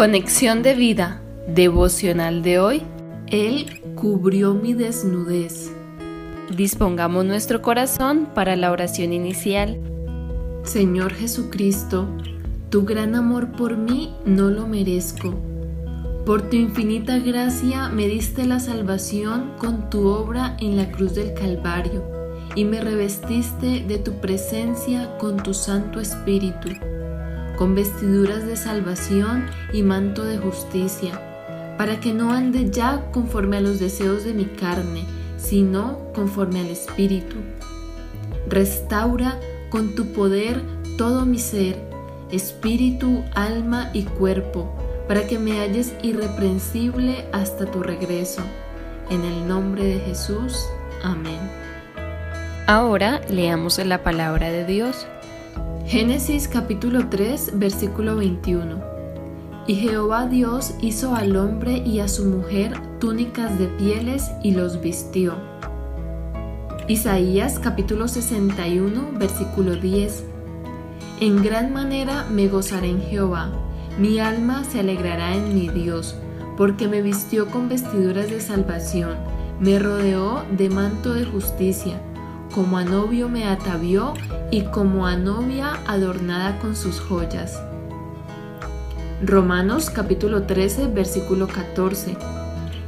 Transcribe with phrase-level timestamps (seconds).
[0.00, 2.82] Conexión de vida devocional de hoy.
[3.26, 5.70] Él cubrió mi desnudez.
[6.56, 9.78] Dispongamos nuestro corazón para la oración inicial.
[10.64, 12.08] Señor Jesucristo,
[12.70, 15.38] tu gran amor por mí no lo merezco.
[16.24, 21.34] Por tu infinita gracia me diste la salvación con tu obra en la cruz del
[21.34, 22.02] Calvario
[22.54, 26.70] y me revestiste de tu presencia con tu Santo Espíritu
[27.60, 31.20] con vestiduras de salvación y manto de justicia,
[31.76, 35.04] para que no ande ya conforme a los deseos de mi carne,
[35.36, 37.36] sino conforme al Espíritu.
[38.48, 40.62] Restaura con tu poder
[40.96, 41.76] todo mi ser,
[42.30, 44.74] espíritu, alma y cuerpo,
[45.06, 48.40] para que me halles irreprensible hasta tu regreso.
[49.10, 50.64] En el nombre de Jesús.
[51.02, 51.38] Amén.
[52.66, 55.06] Ahora leamos la palabra de Dios.
[55.90, 58.80] Génesis capítulo 3 versículo 21.
[59.66, 64.80] Y Jehová Dios hizo al hombre y a su mujer túnicas de pieles y los
[64.80, 65.34] vistió.
[66.86, 70.22] Isaías capítulo 61 versículo 10.
[71.18, 73.50] En gran manera me gozaré en Jehová,
[73.98, 76.14] mi alma se alegrará en mi Dios,
[76.56, 79.16] porque me vistió con vestiduras de salvación,
[79.58, 82.00] me rodeó de manto de justicia
[82.52, 84.14] como a novio me atavió
[84.50, 87.60] y como a novia adornada con sus joyas.
[89.24, 92.16] Romanos capítulo 13 versículo 14.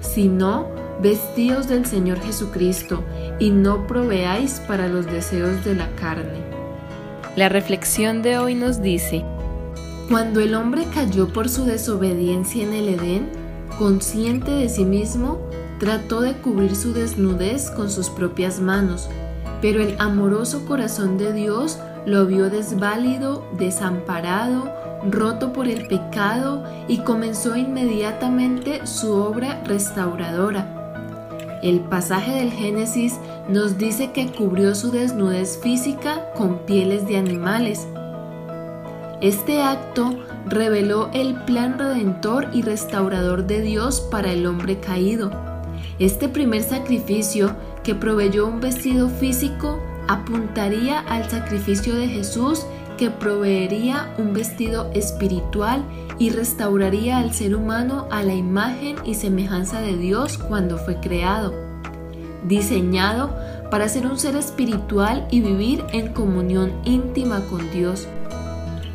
[0.00, 0.68] Si no,
[1.00, 3.04] vestíos del Señor Jesucristo
[3.38, 6.42] y no proveáis para los deseos de la carne.
[7.36, 9.24] La reflexión de hoy nos dice,
[10.08, 13.28] cuando el hombre cayó por su desobediencia en el Edén,
[13.78, 15.38] consciente de sí mismo,
[15.78, 19.08] trató de cubrir su desnudez con sus propias manos,
[19.62, 24.70] pero el amoroso corazón de Dios lo vio desválido, desamparado,
[25.08, 31.60] roto por el pecado y comenzó inmediatamente su obra restauradora.
[31.62, 33.14] El pasaje del Génesis
[33.48, 37.86] nos dice que cubrió su desnudez física con pieles de animales.
[39.20, 45.30] Este acto reveló el plan redentor y restaurador de Dios para el hombre caído.
[46.00, 52.66] Este primer sacrificio que proveyó un vestido físico apuntaría al sacrificio de Jesús
[52.96, 55.82] que proveería un vestido espiritual
[56.18, 61.54] y restauraría al ser humano a la imagen y semejanza de Dios cuando fue creado,
[62.46, 63.34] diseñado
[63.70, 68.06] para ser un ser espiritual y vivir en comunión íntima con Dios.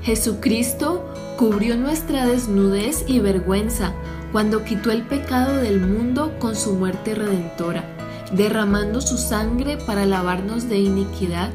[0.03, 1.03] Jesucristo
[1.37, 3.93] cubrió nuestra desnudez y vergüenza
[4.31, 7.97] cuando quitó el pecado del mundo con su muerte redentora
[8.31, 11.51] derramando su sangre para lavarnos de iniquidad.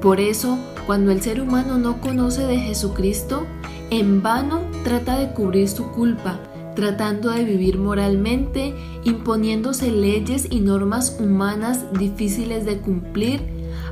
[0.00, 3.46] Por eso, cuando el ser humano no conoce de Jesucristo,
[3.90, 6.40] en vano trata de cubrir su culpa,
[6.74, 8.74] tratando de vivir moralmente,
[9.04, 13.42] imponiéndose leyes y normas humanas difíciles de cumplir,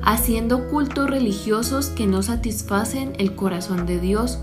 [0.02, 4.38] haciendo cultos religiosos que no satisfacen el corazón de Dios.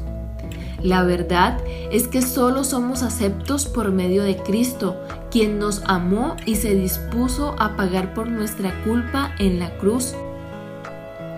[0.84, 1.60] La verdad
[1.92, 4.96] es que solo somos aceptos por medio de Cristo,
[5.32, 10.14] quien nos amó y se dispuso a pagar por nuestra culpa en la cruz.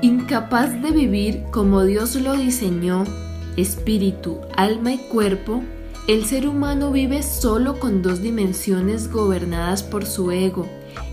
[0.02, 3.06] Incapaz de vivir como Dios lo diseñó,
[3.56, 5.62] espíritu, alma y cuerpo,
[6.08, 10.68] el ser humano vive solo con dos dimensiones gobernadas por su ego,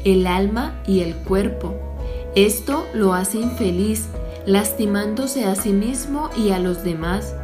[0.05, 1.75] el alma y el cuerpo.
[2.35, 4.07] Esto lo hace infeliz,
[4.47, 7.35] lastimándose a sí mismo y a los demás.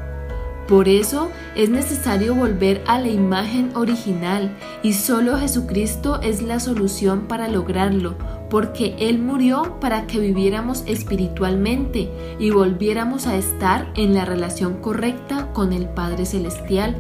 [0.73, 7.27] Por eso es necesario volver a la imagen original y solo Jesucristo es la solución
[7.29, 8.15] para lograrlo,
[8.49, 15.53] porque Él murió para que viviéramos espiritualmente y volviéramos a estar en la relación correcta
[15.53, 16.97] con el Padre Celestial.